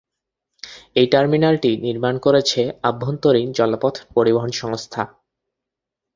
এই 0.95 1.07
টার্মিনালটি 1.07 1.71
নির্মাণ 1.77 2.15
করেছে 2.17 2.61
আভ্যন্তরীণ 2.83 3.49
জলপথ 3.51 3.95
পরিবহন 4.15 4.51
সংস্থা। 4.53 5.01